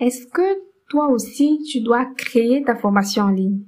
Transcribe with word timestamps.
Est-ce 0.00 0.26
que 0.26 0.60
toi 0.88 1.08
aussi, 1.08 1.60
tu 1.70 1.80
dois 1.80 2.06
créer 2.16 2.62
ta 2.62 2.76
formation 2.76 3.24
en 3.24 3.30
ligne? 3.30 3.60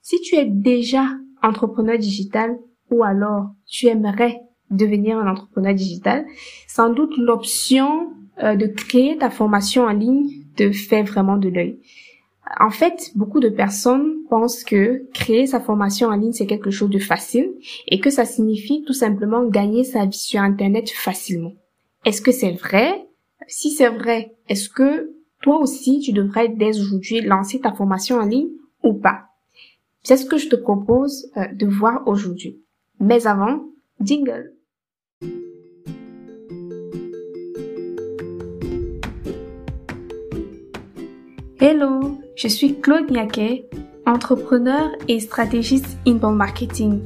Si 0.00 0.20
tu 0.20 0.36
es 0.36 0.44
déjà 0.46 1.06
entrepreneur 1.42 1.98
digital 1.98 2.56
ou 2.90 3.02
alors 3.02 3.50
tu 3.66 3.86
aimerais 3.86 4.40
devenir 4.70 5.18
un 5.18 5.30
entrepreneur 5.30 5.74
digital, 5.74 6.26
sans 6.68 6.90
doute 6.90 7.16
l'option 7.18 8.12
euh, 8.42 8.54
de 8.54 8.66
créer 8.66 9.16
ta 9.16 9.30
formation 9.30 9.84
en 9.84 9.92
ligne 9.92 10.28
te 10.56 10.70
fait 10.72 11.02
vraiment 11.02 11.36
de 11.36 11.48
l'œil. 11.48 11.80
En 12.60 12.70
fait, 12.70 13.10
beaucoup 13.16 13.40
de 13.40 13.48
personnes 13.48 14.22
pensent 14.30 14.62
que 14.62 15.04
créer 15.12 15.46
sa 15.46 15.60
formation 15.60 16.08
en 16.08 16.16
ligne, 16.16 16.32
c'est 16.32 16.46
quelque 16.46 16.70
chose 16.70 16.90
de 16.90 16.98
facile 16.98 17.52
et 17.88 17.98
que 17.98 18.10
ça 18.10 18.24
signifie 18.24 18.84
tout 18.86 18.92
simplement 18.92 19.44
gagner 19.44 19.82
sa 19.82 20.06
vie 20.06 20.16
sur 20.16 20.40
Internet 20.40 20.90
facilement. 20.90 21.54
Est-ce 22.04 22.22
que 22.22 22.30
c'est 22.30 22.52
vrai? 22.52 23.08
Si 23.48 23.70
c'est 23.70 23.88
vrai, 23.88 24.36
est-ce 24.48 24.68
que 24.68 25.15
toi 25.42 25.58
aussi, 25.60 26.00
tu 26.00 26.12
devrais 26.12 26.48
dès 26.48 26.80
aujourd'hui 26.80 27.20
lancer 27.20 27.60
ta 27.60 27.72
formation 27.72 28.16
en 28.16 28.24
ligne 28.24 28.48
ou 28.82 28.94
pas? 28.94 29.26
C'est 30.02 30.16
ce 30.16 30.26
que 30.26 30.38
je 30.38 30.48
te 30.48 30.56
propose 30.56 31.30
euh, 31.36 31.46
de 31.52 31.66
voir 31.66 32.06
aujourd'hui. 32.06 32.60
Mais 33.00 33.26
avant, 33.26 33.64
jingle. 34.00 34.52
Hello, 41.58 42.18
je 42.36 42.48
suis 42.48 42.80
Claude 42.80 43.10
Niaquet, 43.10 43.68
entrepreneur 44.06 44.90
et 45.08 45.20
stratégiste 45.20 45.98
inbound 46.06 46.36
marketing. 46.36 47.02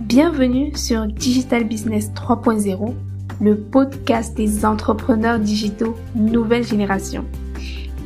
Bienvenue 0.00 0.74
sur 0.76 1.06
Digital 1.06 1.64
Business 1.64 2.10
3.0, 2.12 2.94
le 3.40 3.56
podcast 3.56 4.36
des 4.36 4.64
entrepreneurs 4.64 5.38
digitaux 5.38 5.96
nouvelle 6.14 6.64
génération. 6.64 7.24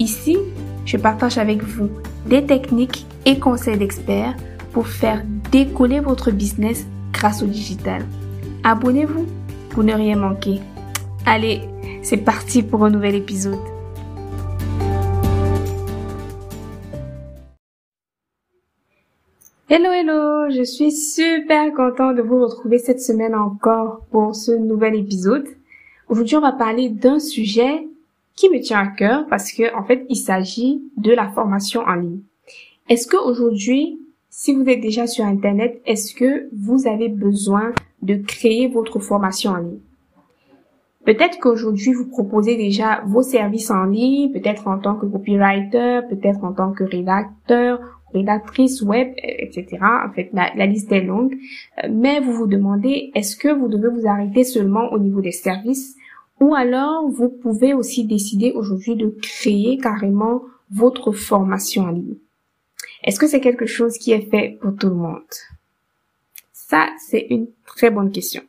Ici, 0.00 0.36
je 0.84 0.96
partage 0.96 1.38
avec 1.38 1.62
vous 1.62 1.88
des 2.26 2.44
techniques 2.44 3.06
et 3.27 3.38
conseils 3.38 3.78
d'experts 3.78 4.34
pour 4.72 4.88
faire 4.88 5.22
décoller 5.52 6.00
votre 6.00 6.32
business 6.32 6.84
grâce 7.12 7.44
au 7.44 7.46
digital. 7.46 8.04
Abonnez-vous 8.64 9.27
pour 9.70 9.84
ne 9.84 9.92
rien 9.92 10.16
manquer. 10.16 10.60
Allez, 11.27 11.60
c'est 12.02 12.16
parti 12.16 12.64
pour 12.64 12.84
un 12.84 12.91
nouvel 12.91 13.14
épisode. 13.14 13.60
Hello 19.69 19.91
hello, 19.91 20.50
je 20.50 20.64
suis 20.64 20.91
super 20.91 21.72
content 21.72 22.12
de 22.12 22.20
vous 22.20 22.42
retrouver 22.44 22.78
cette 22.78 23.00
semaine 23.00 23.34
encore 23.34 24.00
pour 24.10 24.34
ce 24.34 24.52
nouvel 24.52 24.97
épisode. 24.97 25.47
Aujourd'hui, 26.08 26.36
on 26.36 26.41
va 26.41 26.52
parler 26.52 26.88
d'un 26.91 27.20
sujet 27.20 27.86
qui 28.36 28.50
me 28.50 28.60
tient 28.60 28.80
à 28.80 28.86
cœur 28.86 29.27
parce 29.28 29.52
que 29.52 29.74
en 29.77 29.84
fait, 29.84 30.04
il 30.08 30.16
s'agit 30.16 30.82
de 30.96 31.12
la 31.12 31.28
formation 31.28 31.82
en 31.82 31.94
ligne. 31.94 32.20
Est-ce 32.88 33.06
que 33.06 33.16
aujourd'hui, 33.16 34.00
si 34.28 34.54
vous 34.54 34.68
êtes 34.68 34.80
déjà 34.80 35.06
sur 35.06 35.24
internet, 35.24 35.80
est-ce 35.86 36.14
que 36.14 36.48
vous 36.52 36.86
avez 36.86 37.08
besoin 37.08 37.72
de 38.02 38.16
créer 38.16 38.68
votre 38.68 38.98
formation 38.98 39.52
en 39.52 39.58
ligne? 39.58 39.78
Peut-être 41.04 41.38
qu'aujourd'hui, 41.38 41.92
vous 41.92 42.08
proposez 42.08 42.56
déjà 42.56 43.02
vos 43.06 43.22
services 43.22 43.70
en 43.70 43.84
ligne, 43.84 44.32
peut-être 44.32 44.66
en 44.69 44.78
tant 44.78 44.94
que 44.94 45.06
copywriter, 45.06 46.00
peut-être 46.08 46.42
en 46.44 46.52
tant 46.52 46.72
que 46.72 46.84
rédacteur 46.84 47.78
rédactrice 48.14 48.80
web, 48.80 49.12
etc. 49.16 49.66
En 49.82 50.12
fait, 50.12 50.30
la, 50.32 50.66
liste 50.66 50.91
est 50.92 51.02
longue. 51.02 51.34
Euh, 51.82 51.88
mais 51.91 52.20
vous 52.20 52.32
vous 52.32 52.46
demandez, 52.46 53.10
est-ce 53.14 53.36
que 53.36 53.48
vous 53.48 53.69
devez 53.69 53.88
vous 53.88 54.06
arrêter 54.06 54.44
seulement 54.44 54.92
au 54.92 54.98
niveau 54.98 55.20
des 55.20 55.32
services? 55.32 55.96
Ou 56.45 56.55
alors 56.55 57.09
vous 57.09 57.31
pouvez 57.31 57.73
aussi 57.73 58.05
décider 58.05 58.53
aujourd'hui 58.53 58.97
de 58.97 59.09
créer 59.23 59.78
carrément 59.78 60.42
votre 60.70 61.11
formation 61.11 61.84
en 61.84 61.91
ligne. 61.91 62.17
Est-ce 63.03 63.19
que 63.19 63.27
c'est 63.27 63.41
quelque 63.41 63.64
chose 63.64 63.97
qui 63.97 64.12
est 64.12 64.28
fait 64.31 64.59
pour 64.61 64.77
tout 64.77 64.89
le 64.89 64.95
monde? 64.95 65.33
Ça, 66.53 66.88
c'est 67.09 67.27
une 67.31 67.47
très 67.65 67.91
bonne 67.91 68.12
question. 68.12 68.43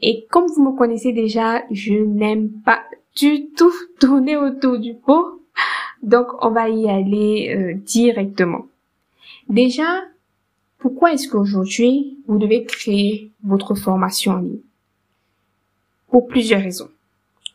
Et 0.00 0.26
comme 0.30 0.46
vous 0.46 0.64
me 0.64 0.74
connaissez 0.74 1.12
déjà, 1.12 1.62
je 1.70 1.92
n'aime 1.92 2.48
pas 2.64 2.82
du 3.14 3.50
tout 3.50 3.74
tourner 4.00 4.38
autour 4.38 4.78
du 4.78 4.94
pot. 4.94 5.42
Donc, 6.02 6.28
on 6.40 6.50
va 6.50 6.70
y 6.70 6.88
aller 6.88 7.54
euh, 7.54 7.74
directement. 7.74 8.66
Déjà, 9.50 10.04
pourquoi 10.78 11.12
est-ce 11.12 11.28
qu'aujourd'hui, 11.28 12.18
vous 12.26 12.38
devez 12.38 12.64
créer 12.64 13.32
votre 13.42 13.74
formation 13.74 14.32
en 14.32 14.38
ligne? 14.38 14.60
Pour 16.08 16.26
plusieurs 16.26 16.62
raisons. 16.62 16.88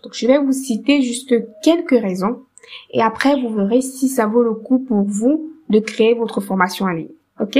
Donc, 0.04 0.14
je 0.14 0.28
vais 0.28 0.38
vous 0.38 0.52
citer 0.52 1.02
juste 1.02 1.34
quelques 1.64 2.00
raisons 2.00 2.44
et 2.92 3.02
après, 3.02 3.40
vous 3.42 3.54
verrez 3.54 3.82
si 3.82 4.08
ça 4.08 4.28
vaut 4.28 4.44
le 4.44 4.54
coup 4.54 4.80
pour 4.80 5.04
vous 5.04 5.52
de 5.70 5.80
créer 5.80 6.14
votre 6.14 6.42
formation 6.42 6.86
en 6.86 6.92
ligne. 6.92 7.12
OK? 7.40 7.60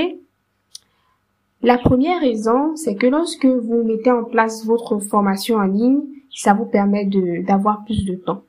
La 1.62 1.78
première 1.78 2.22
raison, 2.22 2.76
c'est 2.76 2.96
que 2.96 3.08
lorsque 3.08 3.46
vous 3.46 3.84
mettez 3.84 4.12
en 4.12 4.24
place 4.24 4.66
votre 4.66 5.00
formation 5.00 5.58
en 5.58 5.66
ligne, 5.66 6.02
ça 6.34 6.54
vous 6.54 6.66
permet 6.66 7.06
d'avoir 7.06 7.84
plus 7.84 8.06
de 8.06 8.16
temps. 8.16 8.44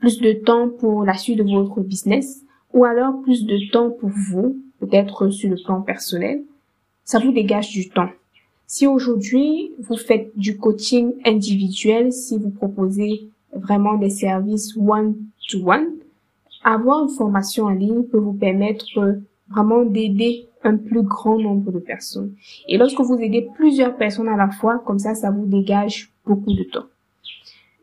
Plus 0.00 0.20
de 0.20 0.32
temps 0.32 0.68
pour 0.68 1.04
la 1.04 1.14
suite 1.14 1.38
de 1.38 1.42
votre 1.42 1.80
business 1.80 2.42
ou 2.72 2.84
alors 2.84 3.20
plus 3.22 3.44
de 3.46 3.70
temps 3.70 3.90
pour 3.90 4.10
vous 4.10 4.56
peut-être 4.80 5.28
sur 5.30 5.50
le 5.50 5.56
plan 5.62 5.80
personnel, 5.82 6.42
ça 7.04 7.18
vous 7.18 7.32
dégage 7.32 7.70
du 7.70 7.88
temps. 7.88 8.10
Si 8.66 8.86
aujourd'hui 8.86 9.72
vous 9.78 9.96
faites 9.96 10.30
du 10.36 10.56
coaching 10.56 11.12
individuel, 11.24 12.12
si 12.12 12.38
vous 12.38 12.50
proposez 12.50 13.28
vraiment 13.52 13.94
des 13.94 14.10
services 14.10 14.76
one-to-one, 14.76 15.88
avoir 16.64 17.02
une 17.02 17.10
formation 17.10 17.64
en 17.64 17.70
ligne 17.70 18.04
peut 18.04 18.18
vous 18.18 18.32
permettre 18.32 18.86
vraiment 19.48 19.84
d'aider 19.84 20.48
un 20.64 20.76
plus 20.76 21.02
grand 21.02 21.38
nombre 21.38 21.72
de 21.72 21.78
personnes. 21.78 22.34
Et 22.68 22.78
lorsque 22.78 23.00
vous 23.00 23.16
aidez 23.16 23.48
plusieurs 23.54 23.96
personnes 23.96 24.28
à 24.28 24.36
la 24.36 24.50
fois, 24.50 24.78
comme 24.86 24.98
ça, 24.98 25.14
ça 25.14 25.30
vous 25.30 25.46
dégage 25.46 26.12
beaucoup 26.24 26.52
de 26.52 26.62
temps. 26.64 26.86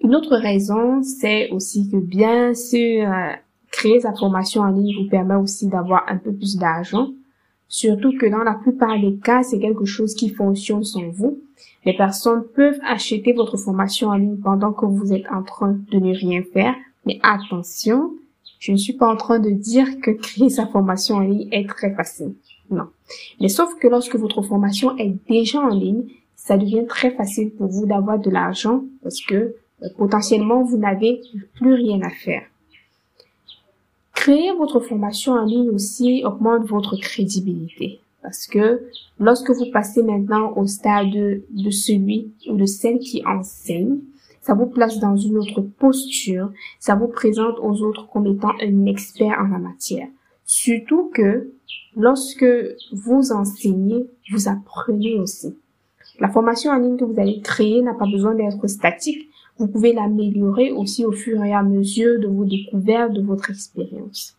Une 0.01 0.15
autre 0.15 0.37
raison, 0.37 1.03
c'est 1.03 1.49
aussi 1.49 1.89
que 1.89 1.97
bien 1.97 2.53
sûr, 2.53 3.11
euh, 3.11 3.33
créer 3.71 3.99
sa 3.99 4.13
formation 4.13 4.61
en 4.61 4.71
ligne 4.71 4.95
vous 4.97 5.09
permet 5.09 5.35
aussi 5.35 5.67
d'avoir 5.67 6.05
un 6.07 6.17
peu 6.17 6.31
plus 6.33 6.57
d'argent. 6.57 7.09
Surtout 7.69 8.17
que 8.17 8.25
dans 8.25 8.43
la 8.43 8.55
plupart 8.55 8.99
des 8.99 9.15
cas, 9.17 9.43
c'est 9.43 9.59
quelque 9.59 9.85
chose 9.85 10.15
qui 10.15 10.29
fonctionne 10.29 10.83
sans 10.83 11.07
vous. 11.09 11.39
Les 11.85 11.95
personnes 11.95 12.43
peuvent 12.55 12.79
acheter 12.83 13.31
votre 13.31 13.57
formation 13.57 14.09
en 14.09 14.15
ligne 14.15 14.37
pendant 14.37 14.73
que 14.73 14.85
vous 14.85 15.13
êtes 15.13 15.29
en 15.31 15.43
train 15.43 15.77
de 15.91 15.99
ne 15.99 16.13
rien 16.13 16.41
faire. 16.51 16.75
Mais 17.05 17.19
attention, 17.21 18.11
je 18.59 18.71
ne 18.71 18.77
suis 18.77 18.93
pas 18.93 19.07
en 19.07 19.15
train 19.15 19.39
de 19.39 19.51
dire 19.51 20.01
que 20.01 20.11
créer 20.11 20.49
sa 20.49 20.65
formation 20.65 21.17
en 21.17 21.21
ligne 21.21 21.47
est 21.51 21.69
très 21.69 21.93
facile. 21.93 22.33
Non. 22.71 22.87
Mais 23.39 23.49
sauf 23.49 23.75
que 23.79 23.87
lorsque 23.87 24.15
votre 24.15 24.41
formation 24.41 24.97
est 24.97 25.15
déjà 25.29 25.59
en 25.59 25.69
ligne, 25.69 26.05
ça 26.35 26.57
devient 26.57 26.85
très 26.87 27.11
facile 27.11 27.51
pour 27.51 27.67
vous 27.67 27.85
d'avoir 27.85 28.17
de 28.17 28.29
l'argent 28.31 28.83
parce 29.03 29.21
que 29.21 29.35
euh, 29.35 29.87
potentiellement 29.97 30.63
vous 30.63 30.77
n'avez 30.77 31.21
plus 31.55 31.73
rien 31.75 32.01
à 32.01 32.09
faire. 32.09 32.43
Créer 34.29 34.51
votre 34.51 34.79
formation 34.79 35.31
en 35.31 35.43
ligne 35.43 35.71
aussi 35.71 36.21
augmente 36.23 36.63
votre 36.67 36.95
crédibilité. 36.97 37.99
Parce 38.21 38.45
que 38.45 38.79
lorsque 39.19 39.49
vous 39.49 39.71
passez 39.73 40.03
maintenant 40.03 40.53
au 40.55 40.67
stade 40.67 41.09
de 41.09 41.69
celui 41.71 42.31
ou 42.47 42.55
de 42.55 42.67
celle 42.67 42.99
qui 42.99 43.23
enseigne, 43.25 43.97
ça 44.43 44.53
vous 44.53 44.67
place 44.67 44.99
dans 44.99 45.17
une 45.17 45.35
autre 45.35 45.61
posture, 45.61 46.51
ça 46.79 46.93
vous 46.93 47.07
présente 47.07 47.57
aux 47.59 47.81
autres 47.81 48.07
comme 48.13 48.27
étant 48.27 48.51
un 48.61 48.85
expert 48.85 49.35
en 49.39 49.47
la 49.47 49.57
matière. 49.57 50.09
Surtout 50.45 51.09
que 51.11 51.49
lorsque 51.97 52.45
vous 52.91 53.31
enseignez, 53.31 54.05
vous 54.31 54.47
apprenez 54.47 55.15
aussi. 55.15 55.57
La 56.19 56.29
formation 56.29 56.69
en 56.69 56.77
ligne 56.77 56.97
que 56.97 57.05
vous 57.05 57.19
allez 57.19 57.41
créer 57.41 57.81
n'a 57.81 57.95
pas 57.95 58.05
besoin 58.05 58.35
d'être 58.35 58.67
statique, 58.67 59.27
vous 59.59 59.67
pouvez 59.67 59.91
l'améliorer 59.93 60.71
aussi 60.71 61.05
au 61.05 61.11
fur 61.11 61.43
et 61.43 61.53
à 61.53 61.63
mesure 61.63 62.19
de 62.19 62.27
vos 62.27 62.45
découvertes, 62.45 63.13
de 63.13 63.21
votre 63.21 63.49
expérience. 63.49 64.37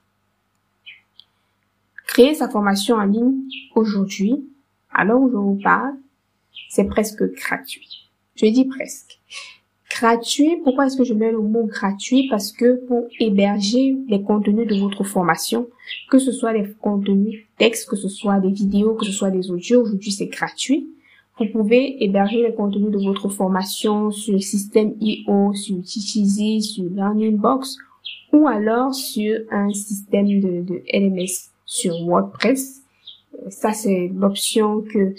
Créer 2.06 2.34
sa 2.34 2.48
formation 2.48 2.96
en 2.96 3.04
ligne 3.04 3.42
aujourd'hui, 3.74 4.44
alors 4.90 5.20
où 5.20 5.30
je 5.30 5.36
vous 5.36 5.60
parle, 5.62 5.94
c'est 6.70 6.86
presque 6.86 7.22
gratuit. 7.34 8.10
Je 8.34 8.46
dis 8.46 8.64
presque. 8.64 9.20
Gratuit, 9.90 10.56
pourquoi 10.64 10.86
est-ce 10.86 10.96
que 10.96 11.04
je 11.04 11.14
mets 11.14 11.30
le 11.30 11.40
mot 11.40 11.64
gratuit? 11.64 12.26
Parce 12.30 12.52
que 12.52 12.86
pour 12.86 13.06
héberger 13.18 13.96
les 14.08 14.22
contenus 14.22 14.66
de 14.66 14.76
votre 14.76 15.04
formation, 15.04 15.68
que 16.10 16.18
ce 16.18 16.32
soit 16.32 16.54
des 16.54 16.72
contenus 16.80 17.46
textes, 17.58 17.88
que 17.88 17.96
ce 17.96 18.08
soit 18.08 18.40
des 18.40 18.50
vidéos, 18.50 18.94
que 18.94 19.04
ce 19.04 19.12
soit 19.12 19.30
des 19.30 19.50
audios, 19.50 19.82
aujourd'hui 19.82 20.12
c'est 20.12 20.28
gratuit. 20.28 20.88
Vous 21.40 21.46
pouvez 21.46 22.04
héberger 22.04 22.42
les 22.42 22.54
contenus 22.54 22.90
de 22.90 23.02
votre 23.02 23.30
formation 23.30 24.10
sur 24.10 24.34
le 24.34 24.40
système 24.40 24.94
IO, 25.00 25.54
sur 25.54 25.76
Teacheasy, 25.76 26.60
sur 26.60 26.84
Learningbox 26.84 27.78
ou 28.34 28.46
alors 28.46 28.94
sur 28.94 29.40
un 29.50 29.72
système 29.72 30.26
de, 30.26 30.82
LMS 30.92 31.50
sur 31.64 31.94
WordPress. 32.04 32.82
Ça, 33.48 33.72
c'est 33.72 34.10
l'option 34.14 34.82
que, 34.82 35.14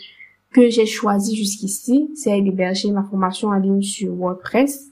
que 0.51 0.69
j'ai 0.69 0.85
choisie 0.85 1.35
jusqu'ici. 1.35 2.12
C'est 2.13 2.39
d'héberger 2.39 2.91
ma 2.91 3.03
formation 3.03 3.47
en 3.47 3.57
ligne 3.57 3.81
sur 3.81 4.13
WordPress 4.13 4.91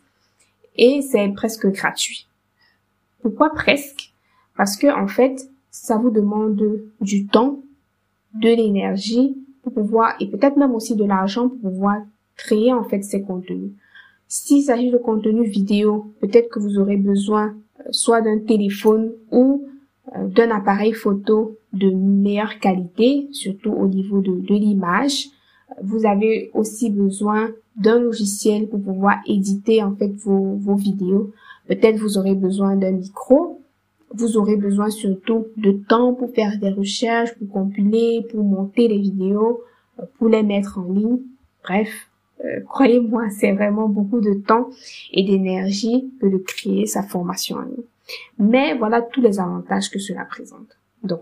et 0.78 1.04
c'est 1.04 1.30
presque 1.30 1.68
gratuit. 1.68 2.26
Pourquoi 3.22 3.52
presque? 3.52 4.14
Parce 4.58 4.76
que, 4.76 4.88
en 4.88 5.08
fait, 5.08 5.48
ça 5.70 5.98
vous 5.98 6.10
demande 6.10 6.82
du 7.02 7.28
temps, 7.28 7.60
de 8.34 8.50
l'énergie 8.50 9.38
pouvoir, 9.72 10.16
et 10.20 10.28
peut-être 10.28 10.58
même 10.58 10.74
aussi 10.74 10.96
de 10.96 11.04
l'argent 11.06 11.50
pour 11.50 11.60
pouvoir 11.60 11.98
créer, 12.36 12.74
en 12.74 12.84
fait, 12.84 13.04
ces 13.04 13.22
contenus. 13.22 13.72
S'il 14.28 14.64
s'agit 14.64 14.92
de 14.92 14.98
contenu 14.98 15.44
vidéo, 15.48 16.14
peut-être 16.22 16.50
que 16.50 16.60
vous 16.60 16.78
aurez 16.78 16.98
besoin 16.98 17.56
euh, 17.80 17.84
soit 17.92 18.22
d'un 18.22 18.40
téléphone 18.40 19.12
ou 19.32 19.66
euh, 20.16 20.28
d'un 20.28 20.52
appareil 20.52 20.94
photo 20.94 21.58
de 21.74 21.90
meilleure 21.90 22.60
qualité, 22.60 23.28
surtout 23.32 23.72
au 23.72 23.88
niveau 23.88 24.22
de, 24.22 24.40
de 24.40 24.56
l'image. 24.56 25.30
Vous 25.82 26.06
avez 26.06 26.52
aussi 26.54 26.90
besoin 26.90 27.50
d'un 27.76 28.00
logiciel 28.00 28.68
pour 28.68 28.82
pouvoir 28.82 29.18
éditer 29.26 29.82
en 29.84 29.96
fait 29.96 30.12
vos, 30.16 30.56
vos 30.56 30.76
vidéos. 30.76 31.32
Peut-être 31.68 31.98
vous 31.98 32.18
aurez 32.18 32.36
besoin 32.36 32.76
d'un 32.76 32.92
micro. 32.92 33.62
Vous 34.12 34.38
aurez 34.38 34.56
besoin 34.56 34.90
surtout 34.90 35.48
de 35.58 35.72
temps 35.72 36.14
pour 36.14 36.34
faire 36.34 36.58
des 36.60 36.72
recherches, 36.72 37.34
pour 37.36 37.50
compiler, 37.50 38.26
pour 38.32 38.44
monter 38.44 38.88
les 38.88 38.98
vidéos, 38.98 39.62
euh, 40.00 40.04
pour 40.18 40.30
les 40.30 40.44
mettre 40.44 40.80
en 40.80 40.92
ligne. 40.92 41.20
Bref, 41.64 41.90
euh, 42.44 42.62
croyez-moi, 42.62 43.30
c'est 43.40 43.52
vraiment 43.54 43.88
beaucoup 43.88 44.20
de 44.20 44.34
temps 44.34 44.70
et 45.12 45.24
d'énergie 45.24 46.12
que 46.22 46.28
de 46.28 46.38
créer 46.38 46.86
sa 46.86 47.04
formation 47.04 47.58
en 47.58 47.62
ligne. 47.62 47.84
Mais 48.40 48.76
voilà 48.76 49.02
tous 49.02 49.22
les 49.22 49.40
avantages 49.40 49.92
que 49.92 50.00
cela 50.00 50.26
présente. 50.26 50.78
Donc, 51.04 51.22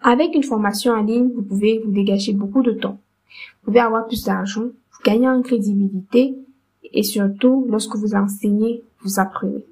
avec 0.00 0.34
une 0.34 0.42
formation 0.42 0.92
en 0.92 1.02
ligne, 1.02 1.30
vous 1.34 1.42
pouvez 1.42 1.80
vous 1.84 1.90
dégager 1.90 2.32
beaucoup 2.32 2.62
de 2.62 2.72
temps. 2.72 2.98
Vous 3.62 3.66
pouvez 3.66 3.80
avoir 3.80 4.06
plus 4.06 4.24
d'argent, 4.24 4.62
vous 4.64 5.02
gagnez 5.04 5.28
en 5.28 5.42
crédibilité 5.42 6.36
et 6.92 7.02
surtout, 7.02 7.66
lorsque 7.68 7.96
vous 7.96 8.14
enseignez, 8.14 8.82
vous 9.00 9.20
apprenez. 9.20 9.64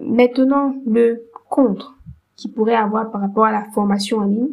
Maintenant, 0.00 0.74
le 0.86 1.28
contre 1.48 1.96
qui 2.36 2.48
pourrait 2.48 2.74
avoir 2.74 3.10
par 3.10 3.20
rapport 3.20 3.44
à 3.44 3.52
la 3.52 3.64
formation 3.72 4.18
en 4.18 4.24
ligne, 4.26 4.50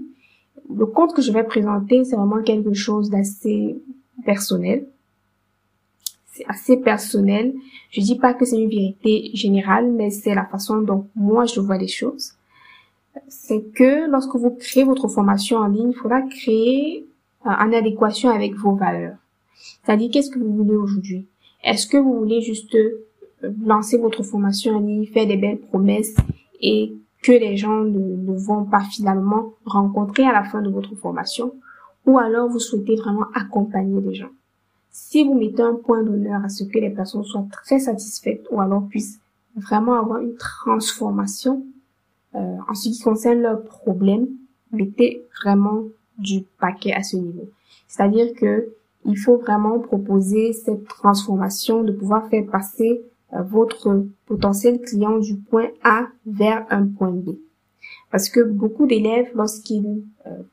le 0.73 0.85
compte 0.85 1.13
que 1.13 1.21
je 1.21 1.31
vais 1.31 1.43
présenter, 1.43 2.03
c'est 2.03 2.15
vraiment 2.15 2.41
quelque 2.41 2.73
chose 2.73 3.09
d'assez 3.09 3.81
personnel. 4.25 4.87
C'est 6.31 6.45
assez 6.47 6.77
personnel. 6.77 7.53
Je 7.91 8.01
dis 8.01 8.17
pas 8.17 8.33
que 8.33 8.45
c'est 8.45 8.59
une 8.59 8.69
vérité 8.69 9.29
générale, 9.33 9.91
mais 9.91 10.09
c'est 10.09 10.33
la 10.33 10.45
façon 10.45 10.81
dont 10.81 11.07
moi 11.15 11.45
je 11.45 11.59
vois 11.59 11.77
les 11.77 11.87
choses. 11.87 12.33
C'est 13.27 13.61
que 13.75 14.09
lorsque 14.09 14.35
vous 14.35 14.51
créez 14.51 14.83
votre 14.83 15.07
formation 15.07 15.57
en 15.57 15.67
ligne, 15.67 15.91
il 15.91 15.95
faudra 15.95 16.21
créer 16.21 17.05
euh, 17.45 17.49
en 17.49 17.71
adéquation 17.71 18.29
avec 18.29 18.55
vos 18.55 18.75
valeurs. 18.75 19.17
C'est-à-dire, 19.83 20.09
qu'est-ce 20.11 20.31
que 20.31 20.39
vous 20.39 20.55
voulez 20.55 20.75
aujourd'hui? 20.75 21.27
Est-ce 21.63 21.85
que 21.85 21.97
vous 21.97 22.17
voulez 22.17 22.41
juste 22.41 22.75
lancer 23.63 23.97
votre 23.97 24.23
formation 24.23 24.75
en 24.75 24.79
ligne, 24.79 25.05
faire 25.07 25.27
des 25.27 25.37
belles 25.37 25.59
promesses 25.59 26.15
et 26.61 26.93
que 27.21 27.31
les 27.31 27.57
gens 27.57 27.83
ne, 27.83 27.99
ne, 27.99 28.37
vont 28.37 28.65
pas 28.65 28.81
finalement 28.81 29.53
rencontrer 29.65 30.25
à 30.25 30.33
la 30.33 30.43
fin 30.43 30.61
de 30.61 30.69
votre 30.69 30.95
formation 30.95 31.53
ou 32.05 32.17
alors 32.17 32.49
vous 32.49 32.59
souhaitez 32.59 32.95
vraiment 32.95 33.25
accompagner 33.33 34.01
les 34.01 34.13
gens. 34.13 34.31
Si 34.91 35.23
vous 35.23 35.33
mettez 35.33 35.63
un 35.63 35.75
point 35.75 36.03
d'honneur 36.03 36.43
à 36.43 36.49
ce 36.49 36.63
que 36.65 36.79
les 36.79 36.89
personnes 36.89 37.23
soient 37.23 37.47
très 37.51 37.79
satisfaites 37.79 38.45
ou 38.51 38.59
alors 38.59 38.87
puissent 38.87 39.19
vraiment 39.55 39.93
avoir 39.93 40.19
une 40.19 40.35
transformation 40.35 41.65
euh, 42.35 42.57
en 42.67 42.73
ce 42.73 42.89
qui 42.89 42.99
concerne 42.99 43.41
leurs 43.41 43.63
problèmes, 43.63 44.27
mettez 44.71 45.25
vraiment 45.41 45.83
du 46.17 46.41
paquet 46.59 46.93
à 46.93 47.03
ce 47.03 47.17
niveau. 47.17 47.49
C'est-à-dire 47.87 48.33
que 48.33 48.73
il 49.05 49.17
faut 49.17 49.37
vraiment 49.37 49.79
proposer 49.79 50.53
cette 50.53 50.87
transformation 50.87 51.83
de 51.83 51.91
pouvoir 51.91 52.29
faire 52.29 52.45
passer 52.45 53.01
votre 53.41 54.05
potentiel 54.25 54.79
client 54.81 55.17
du 55.17 55.35
point 55.35 55.69
A 55.83 56.07
vers 56.25 56.65
un 56.69 56.85
point 56.87 57.11
B. 57.11 57.31
Parce 58.11 58.29
que 58.29 58.41
beaucoup 58.41 58.85
d'élèves, 58.85 59.31
lorsqu'ils 59.35 60.03
euh, 60.27 60.43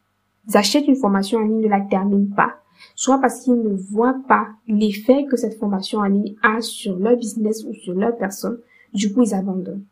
achètent 0.55 0.88
une 0.88 0.97
formation 0.97 1.38
en 1.38 1.43
ligne, 1.43 1.61
ne 1.61 1.69
la 1.69 1.82
terminent 1.82 2.35
pas, 2.35 2.55
soit 2.94 3.19
parce 3.19 3.41
qu'ils 3.41 3.61
ne 3.61 3.77
voient 3.77 4.21
pas 4.27 4.49
l'effet 4.67 5.25
que 5.25 5.37
cette 5.37 5.59
formation 5.59 5.99
en 6.00 6.05
ligne 6.05 6.35
a 6.43 6.61
sur 6.61 6.99
leur 6.99 7.17
business 7.17 7.65
ou 7.65 7.75
sur 7.75 7.94
leur 7.94 8.17
personne, 8.17 8.59
du 8.94 9.12
coup 9.12 9.23
ils 9.23 9.35
abandonnent. 9.35 9.85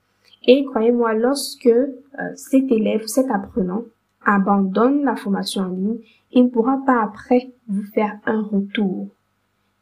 Et 0.46 0.64
croyez-moi, 0.64 1.14
lorsque 1.14 1.66
euh, 1.66 1.92
cet 2.36 2.70
élève, 2.72 3.06
cet 3.06 3.30
apprenant 3.30 3.82
abandonne 4.24 5.04
la 5.04 5.16
formation 5.16 5.62
en 5.62 5.68
ligne, 5.68 5.98
il 6.32 6.44
ne 6.44 6.48
pourra 6.48 6.78
pas 6.86 7.02
après 7.02 7.50
vous 7.68 7.84
faire 7.94 8.18
un 8.26 8.42
retour. 8.42 9.08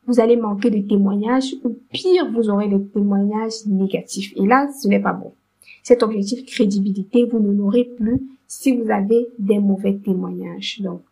Vous 0.06 0.20
allez 0.20 0.36
manquer 0.36 0.70
de 0.70 0.86
témoignages 0.86 1.54
ou 1.64 1.76
pire, 1.90 2.30
vous 2.32 2.48
aurez 2.48 2.68
des 2.68 2.82
témoignages 2.86 3.66
négatifs. 3.66 4.32
Et 4.36 4.46
là, 4.46 4.68
ce 4.72 4.88
n'est 4.88 5.00
pas 5.00 5.12
bon. 5.12 5.32
Cet 5.82 6.02
objectif 6.02 6.44
crédibilité, 6.46 7.24
vous 7.24 7.40
ne 7.40 7.52
l'aurez 7.52 7.84
plus 7.84 8.20
si 8.46 8.76
vous 8.76 8.90
avez 8.90 9.28
des 9.38 9.58
mauvais 9.58 9.94
témoignages. 9.94 10.80
Donc, 10.80 11.02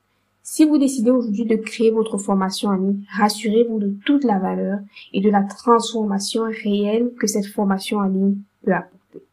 si 0.43 0.67
vous 0.67 0.79
décidez 0.79 1.11
aujourd'hui 1.11 1.47
de 1.47 1.57
créer 1.57 1.91
votre 1.91 2.19
formation 2.19 2.69
en 2.69 2.75
ligne, 2.75 3.05
rassurez-vous 3.17 3.79
de 3.79 3.95
toute 4.05 4.25
la 4.25 4.39
valeur 4.39 4.79
et 5.13 5.21
de 5.21 5.31
la 5.31 5.43
transformation 5.43 6.43
réelle 6.45 7.13
que 7.19 7.27
cette 7.27 7.47
formation 7.47 7.99
en 7.99 8.09
ligne 8.09 8.37
peut 8.63 8.75
apporter. 8.75 9.25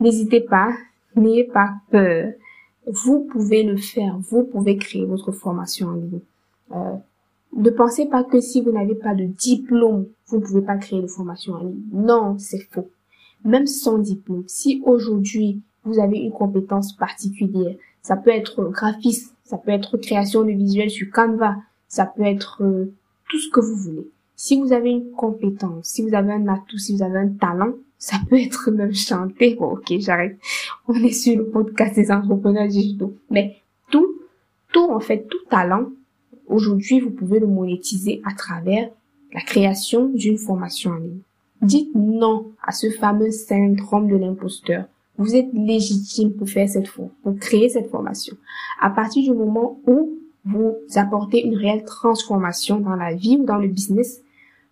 N'hésitez 0.00 0.40
pas, 0.40 0.72
n'ayez 1.14 1.44
pas 1.44 1.74
peur. 1.90 2.32
Vous 2.86 3.20
pouvez 3.30 3.62
le 3.62 3.76
faire, 3.76 4.18
vous 4.18 4.42
pouvez 4.42 4.76
créer 4.76 5.04
votre 5.04 5.30
formation 5.30 5.88
en 5.88 5.94
ligne. 5.94 6.20
Euh, 6.72 6.96
ne 7.56 7.70
pensez 7.70 8.06
pas 8.06 8.24
que 8.24 8.40
si 8.40 8.60
vous 8.60 8.72
n'avez 8.72 8.94
pas 8.94 9.14
de 9.14 9.24
diplôme, 9.24 10.06
vous 10.26 10.38
ne 10.38 10.42
pouvez 10.44 10.62
pas 10.62 10.76
créer 10.76 11.00
une 11.00 11.08
formation 11.08 11.54
en 11.54 11.60
ligne. 11.60 11.82
Non, 11.92 12.36
c'est 12.38 12.66
faux. 12.70 12.88
Même 13.44 13.66
sans 13.66 13.98
diplôme, 13.98 14.44
si 14.46 14.82
aujourd'hui 14.84 15.60
vous 15.86 15.98
avez 16.00 16.18
une 16.18 16.32
compétence 16.32 16.92
particulière. 16.92 17.74
Ça 18.02 18.16
peut 18.16 18.30
être 18.30 18.64
graphisme, 18.64 19.32
ça 19.44 19.56
peut 19.56 19.70
être 19.70 19.96
création 19.96 20.42
de 20.42 20.50
visuels 20.50 20.90
sur 20.90 21.10
Canva, 21.10 21.56
ça 21.88 22.06
peut 22.06 22.24
être 22.24 22.62
euh, 22.62 22.92
tout 23.28 23.38
ce 23.38 23.50
que 23.50 23.60
vous 23.60 23.76
voulez. 23.76 24.06
Si 24.34 24.60
vous 24.60 24.72
avez 24.72 24.90
une 24.90 25.10
compétence, 25.12 25.86
si 25.86 26.02
vous 26.02 26.14
avez 26.14 26.32
un 26.32 26.46
atout, 26.48 26.78
si 26.78 26.94
vous 26.94 27.02
avez 27.02 27.18
un 27.18 27.28
talent, 27.28 27.72
ça 27.98 28.16
peut 28.28 28.38
être 28.38 28.70
même 28.72 28.94
chanter. 28.94 29.54
Bon, 29.54 29.72
ok, 29.72 29.94
j'arrête. 29.98 30.38
On 30.88 30.94
est 30.94 31.12
sur 31.12 31.38
le 31.38 31.46
podcast 31.46 31.94
des 31.94 32.10
entrepreneurs 32.10 32.68
digitaux. 32.68 33.14
Mais 33.30 33.56
tout, 33.90 34.20
tout, 34.72 34.90
en 34.90 35.00
fait, 35.00 35.26
tout 35.28 35.44
talent, 35.48 35.86
aujourd'hui, 36.48 37.00
vous 37.00 37.10
pouvez 37.10 37.40
le 37.40 37.46
monétiser 37.46 38.22
à 38.24 38.34
travers 38.34 38.90
la 39.32 39.40
création 39.40 40.08
d'une 40.08 40.38
formation 40.38 40.92
en 40.92 40.96
ligne. 40.96 41.20
Dites 41.62 41.94
non 41.94 42.52
à 42.62 42.72
ce 42.72 42.90
fameux 42.90 43.30
syndrome 43.30 44.08
de 44.08 44.16
l'imposteur. 44.16 44.84
Vous 45.18 45.34
êtes 45.34 45.48
légitime 45.54 46.32
pour 46.32 46.48
faire 46.48 46.68
cette 46.68 46.90
pour 46.90 47.38
créer 47.40 47.68
cette 47.68 47.90
formation. 47.90 48.36
À 48.80 48.90
partir 48.90 49.22
du 49.22 49.36
moment 49.36 49.80
où 49.86 50.18
vous 50.44 50.76
apportez 50.94 51.44
une 51.44 51.56
réelle 51.56 51.84
transformation 51.84 52.78
dans 52.78 52.94
la 52.94 53.14
vie 53.14 53.38
ou 53.38 53.44
dans 53.44 53.56
le 53.56 53.68
business 53.68 54.20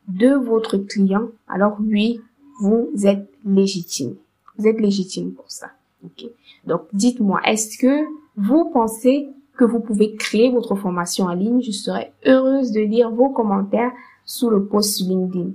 de 0.08 0.34
votre 0.34 0.76
client, 0.76 1.28
alors 1.48 1.78
oui, 1.80 2.20
vous 2.60 2.90
êtes 3.04 3.28
légitime. 3.44 4.14
Vous 4.58 4.66
êtes 4.66 4.80
légitime 4.80 5.32
pour 5.32 5.50
ça. 5.50 5.70
Okay. 6.04 6.30
Donc, 6.66 6.82
dites-moi, 6.92 7.40
est-ce 7.44 7.78
que 7.78 8.04
vous 8.36 8.70
pensez 8.70 9.28
que 9.56 9.64
vous 9.64 9.80
pouvez 9.80 10.16
créer 10.16 10.50
votre 10.50 10.74
formation 10.74 11.26
en 11.26 11.34
ligne? 11.34 11.62
Je 11.62 11.70
serais 11.70 12.12
heureuse 12.26 12.72
de 12.72 12.80
lire 12.80 13.10
vos 13.10 13.30
commentaires 13.30 13.92
sous 14.24 14.50
le 14.50 14.66
post 14.66 15.00
LinkedIn. 15.00 15.50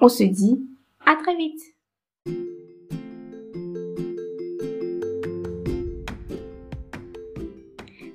On 0.00 0.08
se 0.08 0.24
dit 0.24 0.60
à 1.04 1.16
très 1.16 1.36
vite. 1.36 1.60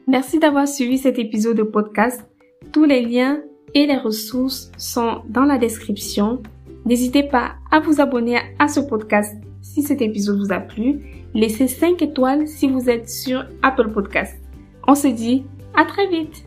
Merci 0.08 0.40
d'avoir 0.40 0.68
suivi 0.68 0.98
cet 0.98 1.20
épisode 1.20 1.58
de 1.58 1.64
podcast. 1.64 2.26
Tous 2.72 2.86
les 2.86 3.02
liens 3.02 3.42
et 3.74 3.86
les 3.86 3.98
ressources 3.98 4.72
sont 4.78 5.24
dans 5.28 5.44
la 5.44 5.58
description. 5.58 6.42
N'hésitez 6.86 7.24
pas 7.24 7.56
à 7.72 7.80
vous 7.80 8.00
abonner 8.00 8.38
à 8.60 8.68
ce 8.68 8.80
podcast 8.80 9.36
si 9.62 9.82
cet 9.82 10.02
épisode 10.02 10.40
vous 10.40 10.54
a 10.54 10.60
plu. 10.60 11.02
Laissez 11.34 11.68
5 11.68 12.02
étoiles 12.02 12.48
si 12.48 12.70
vous 12.70 12.90
êtes 12.90 13.10
sur 13.10 13.46
Apple 13.64 13.92
Podcast. 13.92 14.45
On 14.88 14.96
se 14.96 15.08
dit 15.08 15.46
à 15.76 15.86
très 15.86 16.08
vite 16.08 16.45